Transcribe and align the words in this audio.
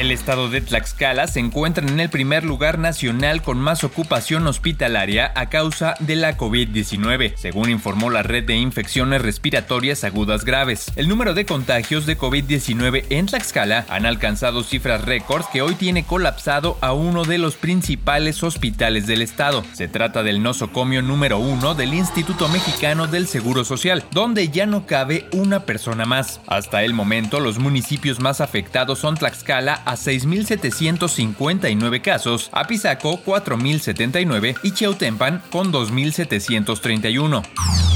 El 0.01 0.09
estado 0.09 0.49
de 0.49 0.61
Tlaxcala 0.61 1.27
se 1.27 1.39
encuentra 1.39 1.87
en 1.87 1.99
el 1.99 2.09
primer 2.09 2.43
lugar 2.43 2.79
nacional 2.79 3.43
con 3.43 3.59
más 3.59 3.83
ocupación 3.83 4.47
hospitalaria 4.47 5.31
a 5.35 5.49
causa 5.49 5.93
de 5.99 6.15
la 6.15 6.39
COVID-19, 6.39 7.35
según 7.35 7.69
informó 7.69 8.09
la 8.09 8.23
red 8.23 8.43
de 8.43 8.55
infecciones 8.55 9.21
respiratorias 9.21 10.03
agudas 10.03 10.43
graves. 10.43 10.91
El 10.95 11.07
número 11.07 11.35
de 11.35 11.45
contagios 11.45 12.07
de 12.07 12.17
COVID-19 12.17 13.05
en 13.11 13.27
Tlaxcala 13.27 13.85
han 13.89 14.07
alcanzado 14.07 14.63
cifras 14.63 15.05
récords 15.05 15.45
que 15.53 15.61
hoy 15.61 15.75
tiene 15.75 16.03
colapsado 16.03 16.79
a 16.81 16.93
uno 16.93 17.23
de 17.23 17.37
los 17.37 17.55
principales 17.55 18.41
hospitales 18.41 19.05
del 19.05 19.21
estado. 19.21 19.63
Se 19.73 19.87
trata 19.87 20.23
del 20.23 20.41
nosocomio 20.41 21.03
número 21.03 21.37
uno 21.37 21.75
del 21.75 21.93
Instituto 21.93 22.49
Mexicano 22.49 23.05
del 23.05 23.27
Seguro 23.27 23.63
Social, 23.63 24.03
donde 24.09 24.49
ya 24.49 24.65
no 24.65 24.87
cabe 24.87 25.27
una 25.31 25.67
persona 25.67 26.07
más. 26.07 26.41
Hasta 26.47 26.81
el 26.81 26.95
momento, 26.95 27.39
los 27.39 27.59
municipios 27.59 28.19
más 28.19 28.41
afectados 28.41 28.97
son 28.97 29.15
Tlaxcala, 29.15 29.83
a 29.91 29.95
6.759 29.95 32.01
casos, 32.01 32.49
Apizaco 32.53 33.21
4.079 33.23 34.57
y 34.63 34.71
Cheutempan 34.71 35.43
con 35.51 35.73
2.731. 35.73 37.90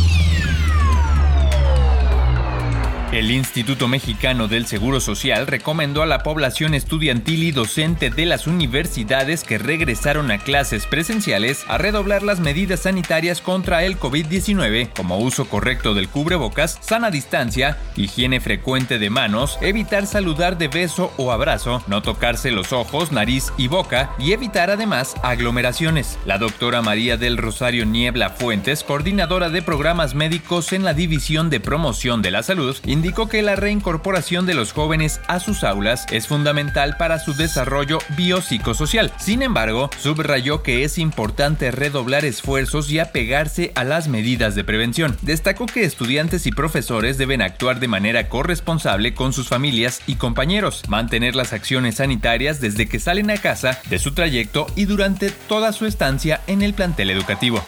El 3.15 3.31
Instituto 3.31 3.87
Mexicano 3.87 4.49
del 4.49 4.65
Seguro 4.65 4.99
Social 4.99 5.47
recomendó 5.47 6.01
a 6.01 6.05
la 6.05 6.21
población 6.21 6.73
estudiantil 6.73 7.43
y 7.43 7.53
docente 7.53 8.09
de 8.09 8.25
las 8.25 8.45
universidades 8.45 9.45
que 9.45 9.57
regresaron 9.57 10.31
a 10.31 10.37
clases 10.37 10.85
presenciales 10.85 11.63
a 11.69 11.77
redoblar 11.77 12.23
las 12.23 12.41
medidas 12.41 12.81
sanitarias 12.81 13.39
contra 13.39 13.85
el 13.85 13.97
COVID-19, 13.97 14.89
como 14.93 15.17
uso 15.19 15.45
correcto 15.45 15.93
del 15.93 16.09
cubrebocas, 16.09 16.77
sana 16.81 17.09
distancia, 17.09 17.77
higiene 17.95 18.41
frecuente 18.41 18.99
de 18.99 19.09
manos, 19.09 19.59
evitar 19.61 20.07
saludar 20.07 20.57
de 20.57 20.67
beso 20.67 21.13
o 21.15 21.31
abrazo, 21.31 21.81
no 21.87 22.01
tocarse 22.01 22.51
los 22.51 22.73
ojos, 22.73 23.13
nariz 23.13 23.53
y 23.57 23.69
boca 23.69 24.13
y 24.19 24.33
evitar 24.33 24.69
además 24.69 25.15
aglomeraciones. 25.23 26.19
La 26.25 26.37
doctora 26.37 26.81
María 26.81 27.15
del 27.15 27.37
Rosario 27.37 27.85
Niebla 27.85 28.31
Fuentes, 28.31 28.83
coordinadora 28.83 29.49
de 29.49 29.61
programas 29.61 30.15
médicos 30.15 30.73
en 30.73 30.83
la 30.83 30.93
División 30.93 31.49
de 31.49 31.61
Promoción 31.61 32.21
de 32.21 32.31
la 32.31 32.43
Salud, 32.43 32.75
indicó 32.85 33.04
que 33.13 33.41
la 33.43 33.55
reincorporación 33.55 34.47
de 34.47 34.55
los 34.55 34.73
jóvenes 34.73 35.21
a 35.27 35.39
sus 35.39 35.63
aulas 35.63 36.05
es 36.11 36.27
fundamental 36.27 36.97
para 36.97 37.19
su 37.19 37.35
desarrollo 37.35 37.99
biopsicosocial. 38.17 39.13
Sin 39.19 39.43
embargo, 39.43 39.91
subrayó 39.99 40.63
que 40.63 40.83
es 40.83 40.97
importante 40.97 41.69
redoblar 41.69 42.25
esfuerzos 42.25 42.89
y 42.89 42.97
apegarse 42.99 43.71
a 43.75 43.83
las 43.83 44.07
medidas 44.07 44.55
de 44.55 44.63
prevención. 44.63 45.15
Destacó 45.21 45.67
que 45.67 45.83
estudiantes 45.85 46.47
y 46.47 46.51
profesores 46.51 47.17
deben 47.17 47.41
actuar 47.41 47.79
de 47.79 47.87
manera 47.87 48.27
corresponsable 48.27 49.13
con 49.13 49.33
sus 49.33 49.47
familias 49.47 50.01
y 50.07 50.15
compañeros, 50.15 50.81
mantener 50.87 51.35
las 51.35 51.53
acciones 51.53 51.95
sanitarias 51.95 52.59
desde 52.59 52.87
que 52.87 52.99
salen 52.99 53.29
a 53.29 53.37
casa, 53.37 53.79
de 53.89 53.99
su 53.99 54.13
trayecto 54.13 54.65
y 54.75 54.85
durante 54.85 55.29
toda 55.29 55.71
su 55.73 55.85
estancia 55.85 56.41
en 56.47 56.63
el 56.63 56.73
plantel 56.73 57.11
educativo. 57.11 57.63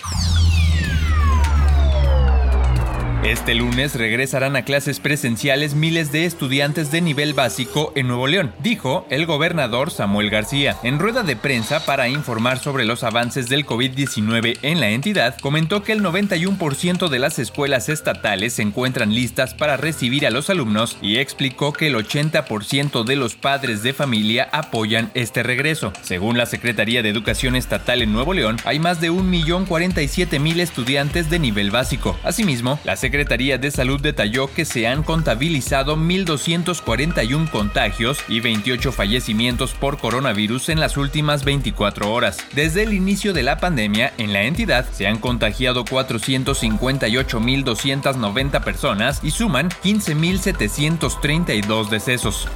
Este 3.28 3.56
lunes 3.56 3.94
regresarán 3.94 4.56
a 4.56 4.64
clases 4.64 5.02
presenciales 5.02 5.76
miles 5.76 6.14
de 6.14 6.24
estudiantes 6.24 6.92
de 6.92 7.02
nivel 7.02 7.34
básico 7.34 7.92
en 7.98 8.08
Nuevo 8.08 8.26
León, 8.26 8.54
dijo 8.64 9.06
el 9.10 9.26
gobernador 9.26 9.92
Samuel 9.92 10.30
García. 10.30 10.78
En 10.82 10.98
rueda 10.98 11.24
de 11.24 11.36
prensa 11.36 11.86
para 11.86 12.08
informar 12.08 12.58
sobre 12.58 12.86
los 12.86 13.04
avances 13.04 13.50
del 13.50 13.66
COVID-19 13.66 14.60
en 14.62 14.80
la 14.80 14.92
entidad, 14.92 15.38
comentó 15.42 15.84
que 15.84 15.92
el 15.92 16.04
91% 16.04 17.10
de 17.10 17.20
las 17.20 17.38
escuelas 17.38 17.90
estatales 17.90 18.54
se 18.54 18.62
encuentran 18.62 19.14
listas 19.14 19.54
para 19.54 19.76
recibir 19.76 20.26
a 20.26 20.32
los 20.32 20.50
alumnos 20.50 20.98
y 21.02 21.18
explicó 21.18 21.74
que 21.74 21.88
el 21.88 21.96
80% 21.96 23.04
de 23.04 23.18
los 23.18 23.36
padres 23.36 23.84
de 23.84 23.92
familia 23.92 24.48
apoyan 24.54 25.12
este 25.16 25.44
regreso. 25.44 25.92
Según 26.02 26.38
la 26.38 26.46
Secretaría 26.46 27.04
de 27.04 27.10
Educación 27.10 27.58
Estatal 27.58 28.02
en 28.02 28.14
Nuevo 28.14 28.34
León, 28.34 28.56
hay 28.64 28.80
más 28.80 29.02
de 29.02 29.12
1.047.000 29.12 30.62
estudiantes 30.62 31.30
de 31.30 31.40
nivel 31.40 31.72
básico. 31.72 32.18
Asimismo, 32.24 32.80
la 32.86 32.96
Secretaría 32.96 33.17
Secretaría 33.18 33.58
de 33.58 33.72
Salud 33.72 34.00
detalló 34.00 34.48
que 34.54 34.64
se 34.64 34.86
han 34.86 35.02
contabilizado 35.02 35.98
1.241 35.98 37.50
contagios 37.50 38.20
y 38.28 38.42
28 38.42 38.92
fallecimientos 38.92 39.74
por 39.74 39.98
coronavirus 39.98 40.70
en 40.70 40.80
las 40.80 40.98
últimas 40.98 41.44
24 41.44 42.14
horas. 42.14 42.38
Desde 42.54 42.84
el 42.84 42.94
inicio 42.94 43.34
de 43.34 43.42
la 43.42 43.58
pandemia, 43.58 44.14
en 44.20 44.34
la 44.34 44.44
entidad 44.44 44.86
se 44.92 45.08
han 45.08 45.18
contagiado 45.18 45.84
458.290 45.84 48.64
personas 48.64 49.20
y 49.24 49.32
suman 49.32 49.70
15.732 49.70 51.90
decesos. 51.90 52.48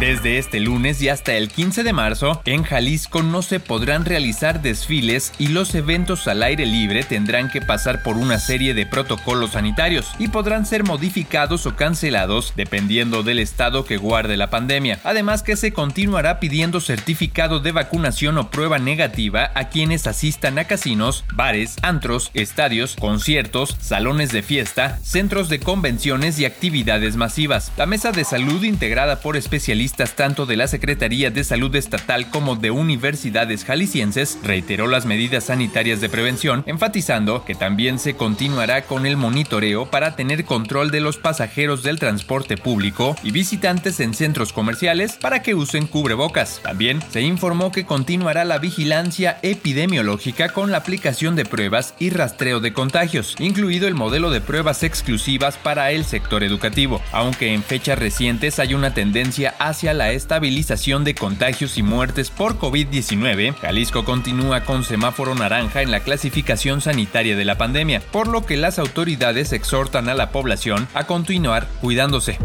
Desde 0.00 0.38
este 0.38 0.58
lunes 0.58 1.00
y 1.02 1.08
hasta 1.08 1.34
el 1.34 1.48
15 1.48 1.84
de 1.84 1.92
marzo, 1.92 2.42
en 2.46 2.64
Jalisco 2.64 3.22
no 3.22 3.42
se 3.42 3.60
podrán 3.60 4.04
realizar 4.04 4.60
desfiles 4.60 5.32
y 5.38 5.48
los 5.48 5.72
eventos 5.76 6.26
al 6.26 6.42
aire 6.42 6.66
libre 6.66 7.04
tendrán 7.04 7.48
que 7.48 7.62
pasar 7.62 8.02
por 8.02 8.16
una 8.16 8.40
serie 8.40 8.74
de 8.74 8.86
protocolos 8.86 9.52
sanitarios 9.52 10.10
y 10.18 10.28
podrán 10.28 10.66
ser 10.66 10.82
modificados 10.82 11.64
o 11.66 11.76
cancelados 11.76 12.54
dependiendo 12.56 13.22
del 13.22 13.38
estado 13.38 13.84
que 13.84 13.96
guarde 13.96 14.36
la 14.36 14.50
pandemia. 14.50 14.98
Además 15.04 15.44
que 15.44 15.54
se 15.54 15.72
continuará 15.72 16.40
pidiendo 16.40 16.80
certificado 16.80 17.60
de 17.60 17.70
vacunación 17.70 18.36
o 18.38 18.50
prueba 18.50 18.80
negativa 18.80 19.52
a 19.54 19.68
quienes 19.68 20.08
asistan 20.08 20.58
a 20.58 20.64
casinos, 20.64 21.24
bares, 21.32 21.76
antros, 21.82 22.32
estadios, 22.34 22.96
conciertos, 22.98 23.76
salones 23.80 24.32
de 24.32 24.42
fiesta, 24.42 24.98
centros 25.04 25.48
de 25.48 25.60
convenciones 25.60 26.40
y 26.40 26.46
actividades 26.46 27.14
masivas. 27.14 27.70
La 27.76 27.86
mesa 27.86 28.10
de 28.10 28.24
salud 28.24 28.64
integrada 28.64 29.20
por 29.20 29.36
especialistas 29.36 29.83
tanto 29.92 30.46
de 30.46 30.56
la 30.56 30.66
Secretaría 30.66 31.30
de 31.30 31.44
Salud 31.44 31.74
Estatal 31.76 32.30
como 32.30 32.56
de 32.56 32.70
universidades 32.70 33.64
jaliscienses 33.64 34.38
reiteró 34.42 34.86
las 34.86 35.04
medidas 35.04 35.44
sanitarias 35.44 36.00
de 36.00 36.08
prevención, 36.08 36.64
enfatizando 36.66 37.44
que 37.44 37.54
también 37.54 37.98
se 37.98 38.14
continuará 38.14 38.86
con 38.86 39.04
el 39.04 39.16
monitoreo 39.16 39.86
para 39.86 40.16
tener 40.16 40.44
control 40.44 40.90
de 40.90 41.00
los 41.00 41.18
pasajeros 41.18 41.82
del 41.82 41.98
transporte 41.98 42.56
público 42.56 43.14
y 43.22 43.30
visitantes 43.30 44.00
en 44.00 44.14
centros 44.14 44.52
comerciales 44.52 45.18
para 45.20 45.42
que 45.42 45.54
usen 45.54 45.86
cubrebocas. 45.86 46.60
También 46.62 47.00
se 47.10 47.20
informó 47.20 47.70
que 47.70 47.84
continuará 47.84 48.44
la 48.44 48.58
vigilancia 48.58 49.38
epidemiológica 49.42 50.48
con 50.48 50.70
la 50.70 50.78
aplicación 50.78 51.36
de 51.36 51.44
pruebas 51.44 51.94
y 51.98 52.10
rastreo 52.10 52.60
de 52.60 52.72
contagios, 52.72 53.36
incluido 53.38 53.86
el 53.86 53.94
modelo 53.94 54.30
de 54.30 54.40
pruebas 54.40 54.82
exclusivas 54.82 55.56
para 55.56 55.90
el 55.90 56.04
sector 56.04 56.42
educativo, 56.42 57.02
aunque 57.12 57.52
en 57.52 57.62
fechas 57.62 57.98
recientes 57.98 58.58
hay 58.58 58.74
una 58.74 58.94
tendencia 58.94 59.54
hacia 59.74 59.92
la 59.92 60.12
estabilización 60.12 61.02
de 61.02 61.16
contagios 61.16 61.78
y 61.78 61.82
muertes 61.82 62.30
por 62.30 62.60
COVID-19, 62.60 63.56
Jalisco 63.56 64.04
continúa 64.04 64.64
con 64.64 64.84
semáforo 64.84 65.34
naranja 65.34 65.82
en 65.82 65.90
la 65.90 65.98
clasificación 65.98 66.80
sanitaria 66.80 67.34
de 67.34 67.44
la 67.44 67.58
pandemia, 67.58 68.00
por 68.12 68.28
lo 68.28 68.46
que 68.46 68.56
las 68.56 68.78
autoridades 68.78 69.52
exhortan 69.52 70.08
a 70.08 70.14
la 70.14 70.30
población 70.30 70.86
a 70.94 71.08
continuar 71.08 71.66
cuidándose. 71.80 72.38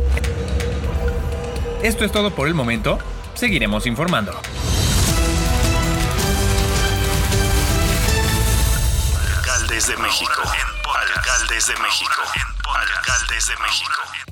Esto 1.84 2.04
es 2.04 2.12
todo 2.12 2.32
por 2.32 2.48
el 2.48 2.56
momento, 2.56 2.98
seguiremos 3.36 3.86
informando. 3.86 4.32
Alcaldes 9.38 9.86
de 9.86 9.98
México. 9.98 10.42
Alcaldes 11.16 11.68
de 11.68 11.76
México. 11.76 12.22
Alcaldes 12.66 13.48
de 13.48 13.56
México. 13.58 14.29